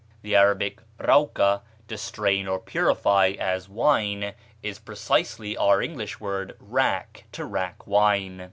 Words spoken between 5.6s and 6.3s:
English